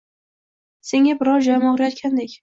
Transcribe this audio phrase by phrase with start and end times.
[0.91, 2.35] —Senga, biror joyim og‘riyotgandek...